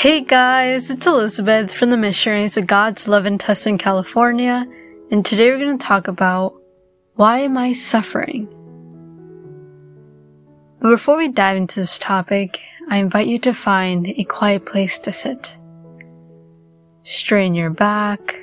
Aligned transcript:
Hey 0.00 0.22
guys, 0.22 0.90
it's 0.90 1.06
Elizabeth 1.06 1.70
from 1.70 1.90
the 1.90 1.96
Missionaries 1.98 2.56
of 2.56 2.66
God's 2.66 3.06
Love 3.06 3.26
in 3.26 3.36
Tustin, 3.36 3.78
California, 3.78 4.66
and 5.10 5.22
today 5.26 5.50
we're 5.50 5.58
going 5.58 5.76
to 5.76 5.86
talk 5.86 6.08
about 6.08 6.54
why 7.16 7.40
am 7.40 7.58
I 7.58 7.74
suffering? 7.74 8.48
But 10.80 10.88
before 10.88 11.18
we 11.18 11.28
dive 11.28 11.58
into 11.58 11.80
this 11.80 11.98
topic, 11.98 12.60
I 12.88 12.96
invite 12.96 13.26
you 13.26 13.38
to 13.40 13.52
find 13.52 14.06
a 14.06 14.24
quiet 14.24 14.64
place 14.64 14.98
to 15.00 15.12
sit. 15.12 15.54
Strain 17.04 17.52
your 17.52 17.68
back, 17.68 18.40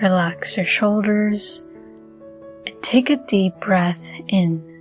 relax 0.00 0.56
your 0.56 0.64
shoulders, 0.64 1.62
and 2.64 2.74
take 2.82 3.10
a 3.10 3.16
deep 3.16 3.54
breath 3.60 4.08
in. 4.28 4.73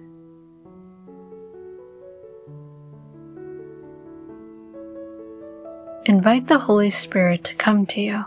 Invite 6.24 6.48
the 6.48 6.58
Holy 6.58 6.90
Spirit 6.90 7.44
to 7.44 7.56
come 7.56 7.86
to 7.88 8.00
you. 8.00 8.24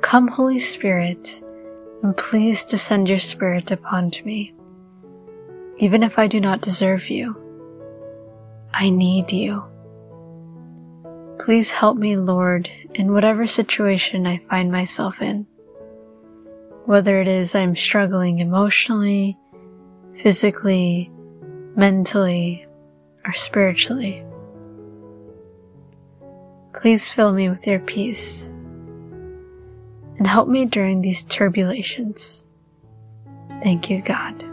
Come, 0.00 0.26
Holy 0.26 0.58
Spirit, 0.58 1.44
and 2.02 2.16
please 2.16 2.64
descend 2.64 3.08
your 3.08 3.20
Spirit 3.20 3.70
upon 3.70 4.10
me. 4.24 4.52
Even 5.78 6.02
if 6.02 6.18
I 6.18 6.26
do 6.26 6.40
not 6.40 6.60
deserve 6.60 7.08
you, 7.08 7.36
I 8.72 8.90
need 8.90 9.30
you. 9.30 9.62
Please 11.38 11.70
help 11.70 11.98
me, 11.98 12.16
Lord, 12.16 12.68
in 12.92 13.12
whatever 13.12 13.46
situation 13.46 14.26
I 14.26 14.38
find 14.50 14.72
myself 14.72 15.22
in. 15.22 15.46
Whether 16.84 17.20
it 17.20 17.28
is 17.28 17.54
I'm 17.54 17.76
struggling 17.76 18.40
emotionally, 18.40 19.38
physically, 20.16 21.12
mentally, 21.76 22.66
or 23.24 23.32
spiritually. 23.32 24.24
Please 26.80 27.08
fill 27.08 27.32
me 27.32 27.48
with 27.48 27.66
your 27.66 27.80
peace 27.80 28.46
and 30.18 30.26
help 30.26 30.48
me 30.48 30.66
during 30.66 31.00
these 31.00 31.24
turbulations. 31.24 32.42
Thank 33.62 33.90
you, 33.90 34.02
God. 34.02 34.44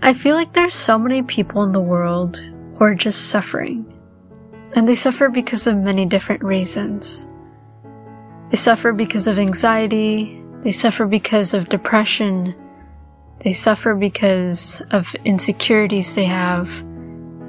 I 0.00 0.14
feel 0.14 0.36
like 0.36 0.54
there's 0.54 0.74
so 0.74 0.98
many 0.98 1.22
people 1.22 1.62
in 1.64 1.72
the 1.72 1.80
world 1.80 2.38
who 2.38 2.84
are 2.84 2.94
just 2.94 3.26
suffering. 3.28 3.84
And 4.74 4.88
they 4.88 4.94
suffer 4.94 5.28
because 5.28 5.66
of 5.66 5.76
many 5.76 6.06
different 6.06 6.42
reasons. 6.42 7.26
They 8.50 8.56
suffer 8.56 8.92
because 8.92 9.26
of 9.26 9.38
anxiety. 9.38 10.42
They 10.62 10.72
suffer 10.72 11.06
because 11.06 11.52
of 11.52 11.68
depression. 11.68 12.54
They 13.44 13.52
suffer 13.52 13.94
because 13.94 14.82
of 14.90 15.14
insecurities 15.24 16.14
they 16.14 16.24
have. 16.24 16.84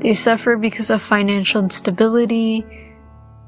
They 0.01 0.13
suffer 0.13 0.55
because 0.55 0.89
of 0.89 1.01
financial 1.01 1.61
instability. 1.61 2.65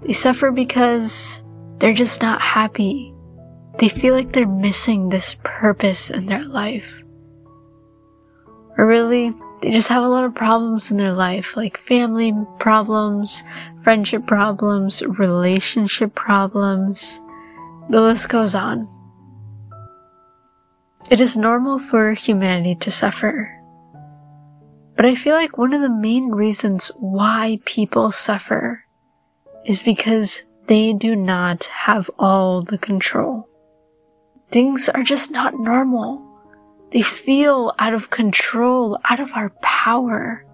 They 0.02 0.14
suffer 0.14 0.52
because 0.52 1.42
they're 1.78 1.94
just 1.94 2.22
not 2.22 2.42
happy. 2.42 3.14
They 3.80 3.90
feel 3.90 4.16
like 4.16 4.34
they're 4.34 4.48
missing 4.48 5.10
this 5.10 5.36
purpose 5.44 6.10
in 6.10 6.26
their 6.26 6.44
life. 6.44 7.02
Or 8.78 8.86
really, 8.86 9.34
they 9.62 9.72
just 9.72 9.90
have 9.90 10.04
a 10.04 10.10
lot 10.10 10.24
of 10.24 10.34
problems 10.34 10.90
in 10.90 10.98
their 10.98 11.14
life, 11.14 11.56
like 11.56 11.80
family 11.88 12.34
problems, 12.60 13.44
friendship 13.84 14.26
problems, 14.26 15.04
relationship 15.04 16.16
problems. 16.16 17.20
The 17.90 18.02
list 18.02 18.30
goes 18.30 18.56
on. 18.56 18.88
It 21.10 21.20
is 21.20 21.36
normal 21.36 21.80
for 21.80 22.14
humanity 22.14 22.76
to 22.76 22.92
suffer. 22.92 23.58
But 24.96 25.06
I 25.06 25.16
feel 25.16 25.36
like 25.36 25.58
one 25.58 25.74
of 25.74 25.82
the 25.82 25.90
main 25.90 26.30
reasons 26.30 26.92
why 26.96 27.60
people 27.66 28.12
suffer 28.12 28.86
is 29.66 29.82
because 29.82 30.44
they 30.68 30.94
do 30.94 31.16
not 31.16 31.66
have 31.66 32.10
all 32.20 32.62
the 32.64 32.78
control. 32.78 33.50
Things 34.52 34.90
are 34.90 35.04
just 35.04 35.32
not 35.32 35.60
normal. 35.60 36.22
They 36.92 37.02
feel 37.02 37.74
out 37.80 37.94
of 37.94 38.10
control, 38.10 39.00
out 39.10 39.20
of 39.20 39.32
our 39.34 39.50
power. 39.62 40.46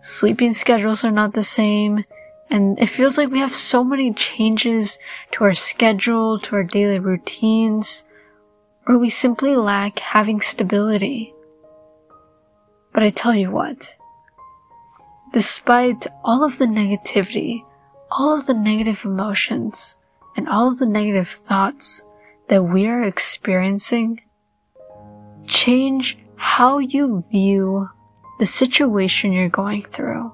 Sleeping 0.00 0.54
schedules 0.54 1.04
are 1.04 1.10
not 1.10 1.34
the 1.34 1.42
same, 1.42 2.04
and 2.50 2.78
it 2.78 2.88
feels 2.88 3.16
like 3.16 3.30
we 3.30 3.38
have 3.40 3.54
so 3.54 3.82
many 3.82 4.12
changes 4.12 4.98
to 5.32 5.44
our 5.44 5.54
schedule, 5.54 6.38
to 6.40 6.56
our 6.56 6.64
daily 6.64 6.98
routines 6.98 8.04
or 8.86 8.98
we 8.98 9.10
simply 9.10 9.56
lack 9.56 9.98
having 9.98 10.40
stability. 10.40 11.32
But 12.92 13.02
I 13.02 13.10
tell 13.10 13.34
you 13.34 13.50
what, 13.50 13.94
despite 15.32 16.06
all 16.24 16.44
of 16.44 16.58
the 16.58 16.66
negativity, 16.66 17.64
all 18.10 18.36
of 18.36 18.46
the 18.46 18.54
negative 18.54 19.04
emotions, 19.04 19.96
and 20.36 20.48
all 20.48 20.70
of 20.70 20.78
the 20.78 20.86
negative 20.86 21.40
thoughts 21.48 22.02
that 22.48 22.62
we 22.62 22.86
are 22.86 23.02
experiencing, 23.02 24.20
change 25.46 26.18
how 26.36 26.78
you 26.78 27.24
view 27.30 27.88
the 28.38 28.46
situation 28.46 29.32
you're 29.32 29.48
going 29.48 29.82
through. 29.84 30.32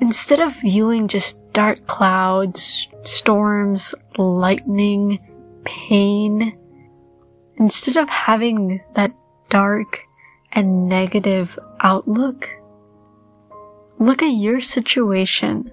Instead 0.00 0.40
of 0.40 0.54
viewing 0.60 1.08
just 1.08 1.38
dark 1.52 1.86
clouds, 1.86 2.88
storms, 3.02 3.94
lightning, 4.18 5.18
pain, 5.64 6.58
instead 7.58 7.96
of 7.96 8.08
having 8.08 8.80
that 8.94 9.12
dark 9.48 10.00
and 10.52 10.88
negative 10.88 11.58
outlook, 11.80 12.50
look 13.98 14.22
at 14.22 14.36
your 14.36 14.60
situation 14.60 15.70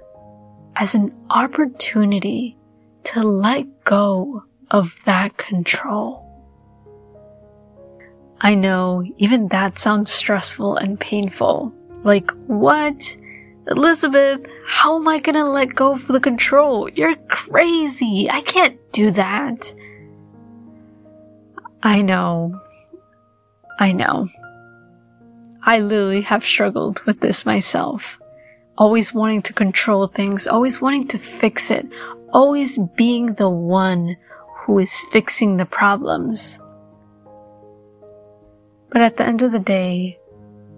as 0.76 0.96
an 0.96 1.14
opportunity 1.30 2.58
to 3.04 3.22
let 3.22 3.84
go 3.84 4.44
of 4.72 4.96
that 5.06 5.38
control. 5.38 6.22
I 8.42 8.56
know 8.56 9.04
even 9.18 9.48
that 9.50 9.80
sounds 9.80 10.12
stressful 10.12 10.76
and 10.76 11.00
painful. 11.00 11.74
Like, 12.04 12.32
what? 12.48 13.16
Elizabeth, 13.68 14.42
how 14.68 14.98
am 14.98 15.08
I 15.08 15.20
gonna 15.20 15.50
let 15.50 15.76
go 15.76 15.94
of 15.94 16.08
the 16.08 16.20
control? 16.20 16.90
You're 16.90 17.16
crazy. 17.30 18.30
I 18.30 18.42
can't 18.42 18.78
do 18.92 19.12
that. 19.12 19.74
I 21.86 22.02
know. 22.02 22.62
I 23.78 23.92
know. 23.92 24.30
I 25.64 25.80
literally 25.80 26.22
have 26.22 26.46
struggled 26.46 27.02
with 27.06 27.20
this 27.20 27.46
myself. 27.46 28.18
Always 28.78 29.14
wanting 29.14 29.42
to 29.44 29.54
control 29.54 30.08
things, 30.08 30.48
always 30.48 30.80
wanting 30.80 31.10
to 31.10 31.18
fix 31.18 31.70
it, 31.70 31.86
always 32.32 32.80
being 32.96 33.34
the 33.34 33.50
one 33.50 34.16
who 34.60 34.80
is 34.80 34.98
fixing 35.12 35.58
the 35.58 35.66
problems. 35.66 36.58
But 38.90 39.02
at 39.02 39.18
the 39.18 39.26
end 39.26 39.42
of 39.42 39.52
the 39.52 39.60
day, 39.60 40.20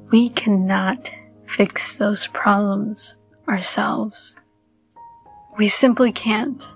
we 0.09 0.29
cannot 0.29 1.11
fix 1.55 1.97
those 1.97 2.25
problems 2.27 3.17
ourselves. 3.47 4.35
We 5.59 5.67
simply 5.69 6.11
can't. 6.11 6.73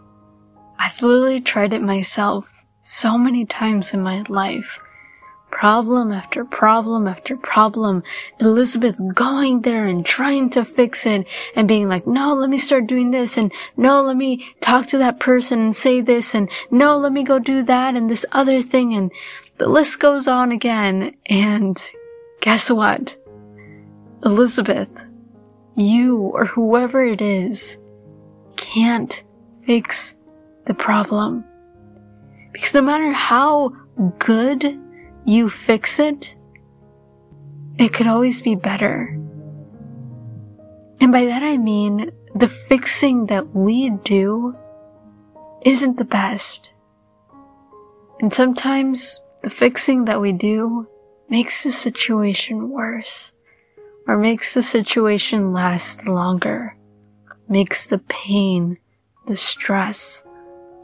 I've 0.78 1.02
literally 1.02 1.42
tried 1.42 1.74
it 1.74 1.82
myself 1.82 2.46
so 2.90 3.20
many 3.20 3.46
times 3.46 3.94
in 3.94 4.02
my 4.02 4.24
life. 4.30 4.80
Problem 5.52 6.12
after 6.12 6.44
problem 6.44 7.08
after 7.08 7.38
problem. 7.38 8.02
Elizabeth 8.40 9.00
going 9.14 9.62
there 9.62 9.86
and 9.86 10.04
trying 10.04 10.50
to 10.52 10.66
fix 10.66 11.06
it 11.06 11.28
and 11.56 11.68
being 11.68 11.88
like, 11.88 12.08
no, 12.08 12.34
let 12.34 12.50
me 12.50 12.58
start 12.58 12.88
doing 12.88 13.12
this 13.12 13.38
and 13.38 13.52
no, 13.78 14.02
let 14.02 14.18
me 14.18 14.44
talk 14.60 14.88
to 14.88 14.98
that 14.98 15.20
person 15.20 15.60
and 15.60 15.76
say 15.76 16.02
this 16.02 16.34
and 16.34 16.50
no, 16.72 16.98
let 16.98 17.14
me 17.14 17.24
go 17.24 17.38
do 17.38 17.62
that 17.62 17.96
and 17.96 18.10
this 18.10 18.26
other 18.32 18.64
thing 18.64 18.96
and 18.96 19.12
the 19.58 19.70
list 19.70 20.00
goes 20.00 20.28
on 20.28 20.52
again. 20.52 21.16
And 21.28 21.80
guess 22.42 22.72
what? 22.72 23.16
Elizabeth, 24.26 24.90
you 25.76 26.18
or 26.18 26.46
whoever 26.46 27.04
it 27.04 27.22
is 27.22 27.78
can't 28.56 29.22
fix 29.66 30.16
the 30.66 30.74
problem. 30.74 31.44
Because 32.52 32.74
no 32.74 32.82
matter 32.82 33.12
how 33.12 33.70
good 34.18 34.80
you 35.26 35.50
fix 35.50 36.00
it, 36.00 36.36
it 37.78 37.94
could 37.94 38.08
always 38.08 38.42
be 38.42 38.56
better. 38.56 39.18
And 41.00 41.12
by 41.12 41.26
that 41.26 41.44
I 41.44 41.58
mean 41.58 42.12
the 42.36 42.50
fixing 42.50 43.28
that 43.28 43.56
we 43.56 43.90
do 44.04 44.56
isn't 45.64 45.98
the 45.98 46.06
best. 46.06 46.74
And 48.20 48.34
sometimes 48.34 49.22
the 49.44 49.50
fixing 49.50 50.06
that 50.06 50.20
we 50.20 50.32
do 50.32 50.88
makes 51.30 51.64
the 51.64 51.72
situation 51.72 52.70
worse 52.70 53.32
or 54.08 54.18
makes 54.18 54.54
the 54.54 54.64
situation 54.64 55.54
last 55.54 56.06
longer, 56.08 56.76
makes 57.48 57.86
the 57.86 58.00
pain, 58.00 58.78
the 59.28 59.38
stress 59.38 60.24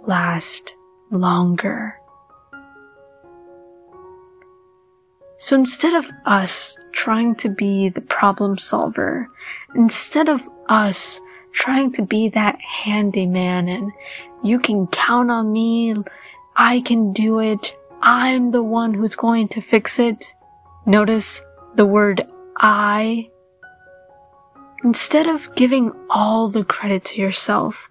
last 0.08 0.76
longer. 1.16 2.00
So 5.38 5.56
instead 5.56 5.94
of 5.94 6.10
us 6.26 6.78
trying 6.92 7.36
to 7.36 7.50
be 7.50 7.90
the 7.90 8.02
problem 8.02 8.58
solver, 8.58 9.30
instead 9.76 10.30
of 10.30 10.42
us 10.70 11.20
trying 11.52 11.92
to 11.94 12.02
be 12.02 12.30
that 12.30 12.60
handyman 12.60 13.68
and 13.68 13.92
you 14.44 14.60
can 14.60 14.88
count 14.88 15.30
on 15.30 15.52
me, 15.52 15.96
I 16.56 16.82
can 16.82 17.14
do 17.14 17.40
it, 17.40 17.76
I'm 18.02 18.52
the 18.52 18.64
one 18.64 18.94
who's 18.94 19.16
going 19.16 19.50
to 19.50 19.62
fix 19.62 20.00
it. 20.00 20.34
Notice 20.86 21.42
the 21.76 21.86
word 21.86 22.28
I. 22.58 23.30
Instead 24.84 25.28
of 25.28 25.54
giving 25.56 25.92
all 26.10 26.48
the 26.48 26.64
credit 26.64 27.04
to 27.06 27.22
yourself, 27.22 27.90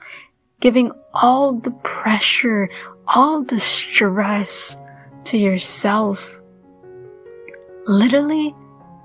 giving 0.60 0.92
all 1.12 1.52
the 1.52 1.72
pressure, 1.72 2.70
all 3.06 3.42
the 3.42 3.60
stress 3.60 4.76
to 5.24 5.38
yourself, 5.38 6.40
literally 7.86 8.54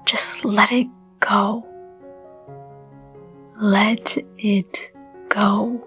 just 0.05 0.45
let 0.45 0.71
it 0.71 0.87
go. 1.19 1.65
Let 3.59 4.17
it 4.37 4.91
go. 5.29 5.85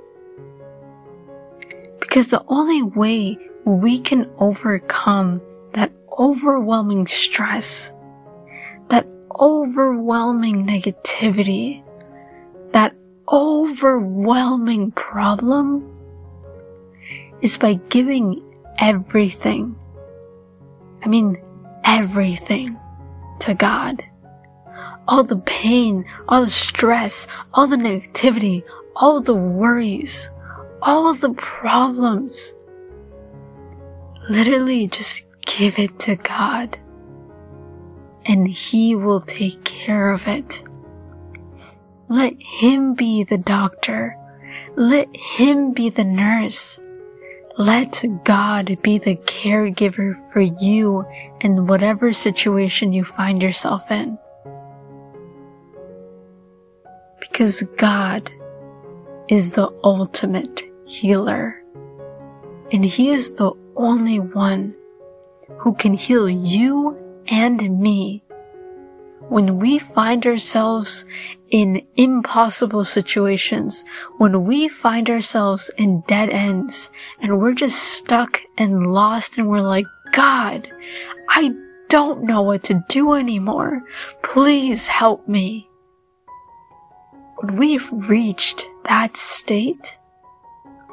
Because 2.00 2.28
the 2.28 2.44
only 2.48 2.82
way 2.82 3.38
we 3.64 3.98
can 3.98 4.30
overcome 4.38 5.40
that 5.74 5.92
overwhelming 6.18 7.06
stress, 7.06 7.92
that 8.88 9.06
overwhelming 9.40 10.66
negativity, 10.66 11.82
that 12.72 12.94
overwhelming 13.32 14.90
problem 14.92 15.88
is 17.42 17.58
by 17.58 17.74
giving 17.90 18.42
everything. 18.78 19.76
I 21.04 21.08
mean, 21.08 21.42
everything 21.84 22.78
to 23.40 23.54
God. 23.54 24.02
All 25.08 25.24
the 25.24 25.38
pain, 25.38 26.04
all 26.28 26.44
the 26.44 26.50
stress, 26.50 27.26
all 27.52 27.66
the 27.66 27.76
negativity, 27.76 28.62
all 28.94 29.20
the 29.20 29.34
worries, 29.34 30.30
all 30.80 31.12
the 31.14 31.34
problems. 31.34 32.54
Literally 34.28 34.86
just 34.86 35.26
give 35.44 35.78
it 35.78 35.98
to 36.00 36.16
God 36.16 36.78
and 38.24 38.48
He 38.48 38.94
will 38.94 39.20
take 39.22 39.64
care 39.64 40.12
of 40.12 40.26
it. 40.28 40.62
Let 42.08 42.34
Him 42.40 42.94
be 42.94 43.24
the 43.24 43.38
doctor. 43.38 44.16
Let 44.76 45.14
Him 45.16 45.72
be 45.72 45.90
the 45.90 46.04
nurse. 46.04 46.78
Let 47.58 48.02
God 48.24 48.78
be 48.82 48.96
the 48.96 49.16
caregiver 49.16 50.18
for 50.32 50.40
you 50.40 51.04
in 51.42 51.66
whatever 51.66 52.12
situation 52.12 52.94
you 52.94 53.04
find 53.04 53.42
yourself 53.42 53.90
in. 53.90 54.18
Because 57.20 57.62
God 57.76 58.30
is 59.28 59.52
the 59.52 59.70
ultimate 59.84 60.62
healer. 60.86 61.62
And 62.72 62.84
He 62.84 63.10
is 63.10 63.34
the 63.34 63.52
only 63.76 64.18
one 64.18 64.74
who 65.58 65.74
can 65.74 65.92
heal 65.92 66.30
you 66.30 66.96
and 67.28 67.78
me 67.78 68.24
when 69.32 69.58
we 69.58 69.78
find 69.78 70.26
ourselves 70.26 71.06
in 71.48 71.80
impossible 71.96 72.84
situations, 72.84 73.82
when 74.18 74.44
we 74.44 74.68
find 74.68 75.08
ourselves 75.08 75.70
in 75.78 76.02
dead 76.06 76.28
ends 76.28 76.90
and 77.22 77.40
we're 77.40 77.54
just 77.54 77.78
stuck 77.82 78.42
and 78.58 78.92
lost 78.92 79.38
and 79.38 79.48
we're 79.48 79.60
like, 79.60 79.86
God, 80.12 80.70
I 81.30 81.54
don't 81.88 82.24
know 82.24 82.42
what 82.42 82.62
to 82.64 82.84
do 82.90 83.14
anymore. 83.14 83.82
Please 84.22 84.86
help 84.86 85.26
me. 85.26 85.66
When 87.36 87.56
we've 87.56 87.90
reached 87.90 88.68
that 88.84 89.16
state, 89.16 89.98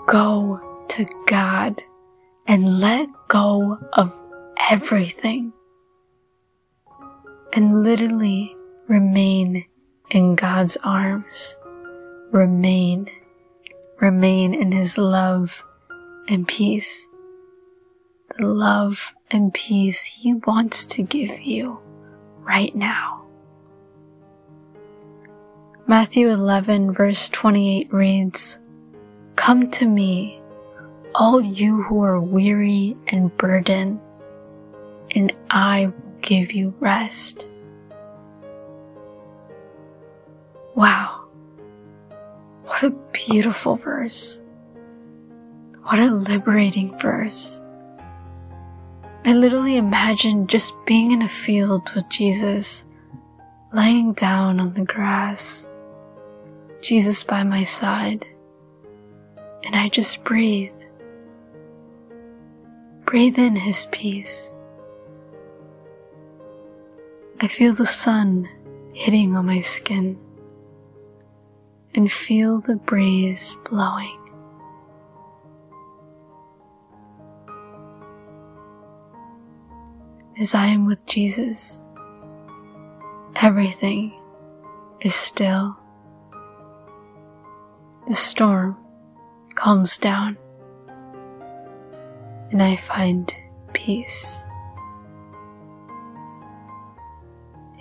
go 0.07 0.85
to 0.87 1.05
God 1.27 1.83
and 2.47 2.79
let 2.79 3.09
go 3.27 3.77
of 3.93 4.17
everything 4.69 5.51
and 7.59 7.83
literally 7.83 8.55
remain 8.87 9.65
in 10.11 10.33
God's 10.35 10.77
arms. 10.81 11.57
Remain, 12.31 13.09
remain 13.99 14.53
in 14.53 14.71
His 14.71 14.97
love 14.97 15.61
and 16.29 16.47
peace. 16.47 17.05
The 18.37 18.45
love 18.45 19.13
and 19.29 19.53
peace 19.53 20.05
He 20.05 20.35
wants 20.35 20.85
to 20.85 21.03
give 21.03 21.41
you 21.41 21.77
right 22.39 22.73
now. 22.73 23.25
Matthew 25.85 26.29
11 26.29 26.93
verse 26.93 27.27
28 27.27 27.91
reads, 27.91 28.57
Come 29.35 29.69
to 29.71 29.85
me, 29.85 30.39
all 31.13 31.41
you 31.41 31.83
who 31.83 32.03
are 32.03 32.21
weary 32.21 32.95
and 33.07 33.35
burdened, 33.35 33.99
and 35.13 35.33
I 35.49 35.91
give 36.21 36.51
you 36.51 36.73
rest. 36.79 37.47
Wow. 40.75 41.25
What 42.63 42.83
a 42.83 42.89
beautiful 43.11 43.75
verse. 43.75 44.41
What 45.83 45.99
a 45.99 46.11
liberating 46.11 46.97
verse. 46.99 47.59
I 49.25 49.33
literally 49.33 49.77
imagine 49.77 50.47
just 50.47 50.73
being 50.85 51.11
in 51.11 51.21
a 51.21 51.29
field 51.29 51.91
with 51.95 52.07
Jesus, 52.09 52.85
laying 53.73 54.13
down 54.13 54.59
on 54.59 54.73
the 54.73 54.85
grass, 54.85 55.67
Jesus 56.81 57.23
by 57.23 57.43
my 57.43 57.63
side, 57.63 58.25
and 59.63 59.75
I 59.75 59.89
just 59.89 60.23
breathe. 60.23 60.71
Breathe 63.05 63.37
in 63.37 63.55
His 63.55 63.87
peace. 63.91 64.53
I 67.41 67.47
feel 67.47 67.73
the 67.73 67.85
sun 67.85 68.49
hitting 68.91 69.37
on 69.37 69.45
my 69.45 69.61
skin 69.61 70.19
and 71.95 72.11
feel 72.11 72.59
the 72.59 72.75
breeze 72.75 73.55
blowing. 73.69 74.19
As 80.37 80.53
I 80.53 80.67
am 80.67 80.85
with 80.85 81.05
Jesus, 81.05 81.81
everything 83.37 84.11
is 84.99 85.15
still. 85.15 85.77
The 88.09 88.15
storm 88.15 88.75
calms 89.55 89.97
down 89.97 90.37
and 92.51 92.61
I 92.61 92.75
find 92.87 93.33
peace. 93.71 94.43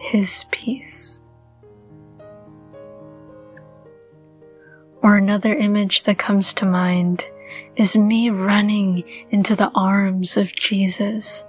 His 0.09 0.45
peace. 0.51 1.21
Or 5.03 5.17
another 5.17 5.55
image 5.55 6.05
that 6.05 6.19
comes 6.19 6.53
to 6.55 6.67
mind 6.67 7.27
is 7.77 7.97
me 7.97 8.31
running 8.31 9.05
into 9.31 9.55
the 9.55 9.71
arms 9.75 10.37
of 10.37 10.55
Jesus. 10.55 11.45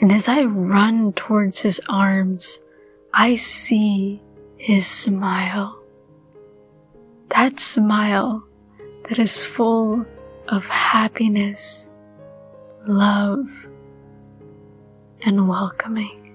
And 0.00 0.10
as 0.10 0.26
I 0.26 0.44
run 0.44 1.12
towards 1.12 1.60
his 1.60 1.80
arms, 1.88 2.58
I 3.12 3.36
see 3.36 4.22
his 4.56 4.86
smile. 4.86 5.78
That 7.28 7.60
smile 7.60 8.42
that 9.08 9.18
is 9.18 9.42
full 9.42 10.04
of 10.48 10.66
happiness 10.66 11.90
love, 12.86 13.48
and 15.22 15.48
welcoming. 15.48 16.31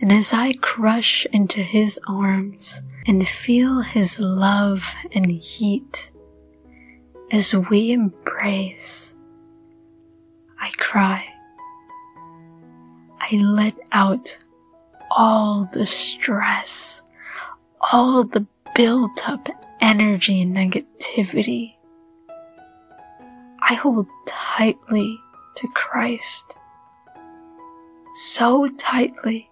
And 0.00 0.12
as 0.12 0.32
I 0.32 0.54
crush 0.54 1.26
into 1.32 1.60
his 1.60 1.98
arms 2.06 2.80
and 3.06 3.28
feel 3.28 3.80
his 3.80 4.18
love 4.18 4.94
and 5.12 5.30
heat, 5.30 6.10
as 7.30 7.52
we 7.54 7.92
embrace, 7.92 9.14
I 10.58 10.70
cry. 10.78 11.24
I 13.20 13.36
let 13.36 13.74
out 13.92 14.38
all 15.10 15.68
the 15.72 15.86
stress, 15.86 17.02
all 17.92 18.24
the 18.24 18.46
built 18.74 19.28
up 19.28 19.48
energy 19.80 20.42
and 20.42 20.56
negativity 20.56 21.74
I 23.70 23.74
hold 23.74 24.06
tightly 24.26 25.20
to 25.56 25.68
Christ. 25.68 26.56
So 28.14 28.68
tightly. 28.78 29.49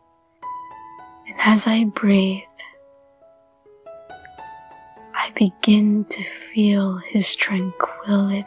And 1.29 1.37
as 1.41 1.67
I 1.67 1.85
breathe, 1.85 2.43
I 5.15 5.31
begin 5.35 6.07
to 6.07 6.25
feel 6.25 6.97
His 6.97 7.37
tranquility, 7.37 8.47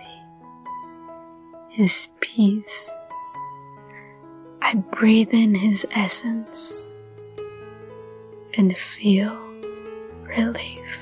His 1.69 2.07
peace. 2.21 2.89
I 4.63 4.73
breathe 4.73 5.29
in 5.31 5.53
His 5.53 5.85
essence 5.91 6.91
and 8.55 8.75
feel 8.75 9.38
relief. 10.23 10.97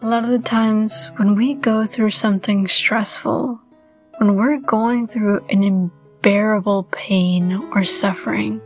A 0.00 0.06
lot 0.06 0.22
of 0.22 0.30
the 0.30 0.38
times 0.38 1.10
when 1.16 1.34
we 1.34 1.54
go 1.54 1.84
through 1.84 2.10
something 2.10 2.68
stressful, 2.68 3.60
when 4.18 4.36
we're 4.36 4.60
going 4.60 5.08
through 5.08 5.44
an 5.50 5.64
unbearable 6.18 6.84
pain 6.84 7.54
or 7.72 7.84
suffering, 7.84 8.60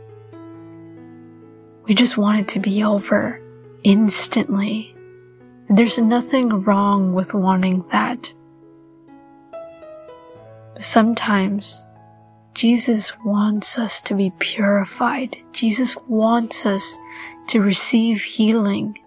we 1.85 1.93
just 1.93 2.17
want 2.17 2.39
it 2.39 2.47
to 2.47 2.59
be 2.59 2.83
over 2.83 3.39
instantly. 3.83 4.95
There's 5.69 5.97
nothing 5.97 6.63
wrong 6.63 7.13
with 7.13 7.33
wanting 7.33 7.83
that. 7.91 8.33
But 10.73 10.83
sometimes 10.83 11.85
Jesus 12.53 13.11
wants 13.23 13.77
us 13.77 14.01
to 14.01 14.15
be 14.15 14.31
purified. 14.39 15.37
Jesus 15.51 15.95
wants 16.07 16.65
us 16.65 16.97
to 17.47 17.61
receive 17.61 18.23
healing. 18.23 18.97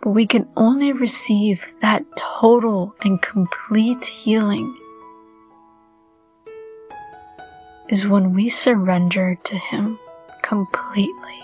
But 0.00 0.10
we 0.10 0.26
can 0.26 0.48
only 0.56 0.92
receive 0.92 1.64
that 1.82 2.04
total 2.16 2.94
and 3.02 3.20
complete 3.20 4.04
healing 4.04 4.76
is 7.88 8.06
when 8.06 8.34
we 8.34 8.48
surrender 8.48 9.36
to 9.44 9.56
Him 9.56 9.98
completely. 10.42 11.40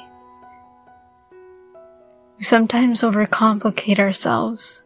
We 2.38 2.44
sometimes 2.44 3.02
overcomplicate 3.02 3.99
ourselves. 3.99 4.82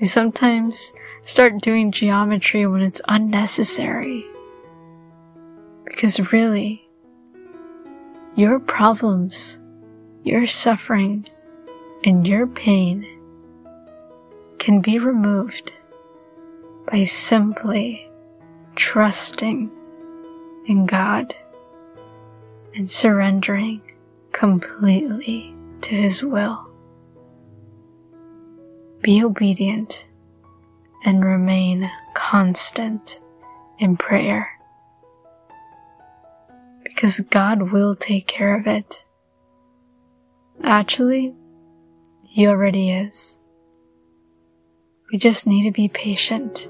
We 0.00 0.06
sometimes 0.06 0.92
start 1.22 1.60
doing 1.60 1.90
geometry 1.90 2.66
when 2.66 2.82
it's 2.82 3.00
unnecessary. 3.08 4.24
Because 5.84 6.32
really, 6.32 6.88
your 8.36 8.60
problems, 8.60 9.58
your 10.22 10.46
suffering, 10.46 11.28
and 12.04 12.26
your 12.26 12.46
pain 12.46 13.06
can 14.58 14.80
be 14.80 14.98
removed 14.98 15.76
by 16.90 17.04
simply 17.04 18.08
trusting 18.76 19.70
in 20.66 20.86
God 20.86 21.34
and 22.74 22.90
surrendering 22.90 23.82
completely 24.32 25.54
to 25.82 25.94
His 25.94 26.22
will. 26.22 26.68
Be 29.02 29.22
obedient 29.22 30.06
and 31.04 31.24
remain 31.24 31.90
constant 32.14 33.20
in 33.78 33.96
prayer 33.96 34.50
because 36.82 37.20
God 37.20 37.70
will 37.72 37.94
take 37.94 38.26
care 38.26 38.56
of 38.58 38.66
it. 38.66 39.04
Actually, 40.62 41.34
He 42.22 42.46
already 42.46 42.90
is. 42.90 43.38
We 45.12 45.18
just 45.18 45.46
need 45.46 45.64
to 45.64 45.70
be 45.70 45.88
patient, 45.88 46.68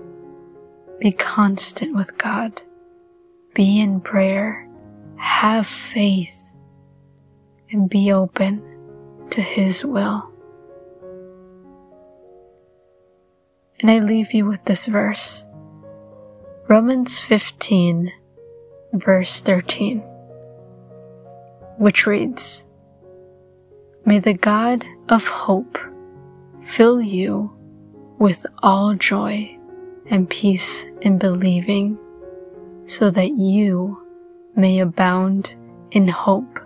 be 0.98 1.12
constant 1.12 1.94
with 1.94 2.18
God, 2.18 2.60
be 3.54 3.80
in 3.80 4.00
prayer, 4.00 4.68
have 5.16 5.66
faith, 5.66 6.50
and 7.70 7.88
be 7.88 8.12
open 8.12 8.62
to 9.30 9.40
His 9.40 9.84
will. 9.84 10.30
And 13.80 13.90
I 13.90 13.98
leave 13.98 14.32
you 14.32 14.46
with 14.46 14.64
this 14.64 14.86
verse 14.86 15.44
Romans 16.68 17.18
15, 17.18 18.12
verse 18.92 19.40
13 19.40 20.02
which 21.76 22.06
reads, 22.06 22.64
May 24.04 24.18
the 24.18 24.34
God 24.34 24.86
of 25.08 25.26
hope 25.26 25.78
fill 26.62 27.00
you 27.00 27.50
with 28.18 28.46
all 28.62 28.94
joy 28.94 29.58
and 30.10 30.28
peace 30.28 30.84
in 31.00 31.18
believing, 31.18 31.98
so 32.86 33.10
that 33.10 33.30
you 33.30 34.00
may 34.56 34.78
abound 34.78 35.54
in 35.90 36.08
hope 36.08 36.60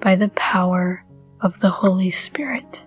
by 0.00 0.16
the 0.16 0.28
power 0.30 1.04
of 1.40 1.58
the 1.60 1.70
Holy 1.70 2.10
Spirit. 2.10 2.84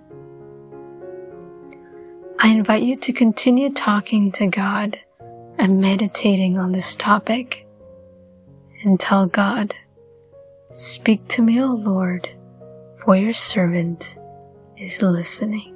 I 2.40 2.50
invite 2.50 2.84
you 2.84 2.98
to 2.98 3.14
continue 3.14 3.72
talking 3.74 4.32
to 4.34 4.48
God 4.48 5.00
and 5.58 5.80
meditating 5.80 6.58
on 6.58 6.72
this 6.72 6.96
topic 6.96 7.66
and 8.84 9.00
tell 9.00 9.28
God 9.28 9.74
Speak 10.72 11.26
to 11.30 11.42
me, 11.42 11.62
O 11.62 11.68
Lord, 11.68 12.28
for 12.98 13.16
your 13.16 13.34
servant 13.34 14.18
is 14.78 15.02
listening. 15.02 15.75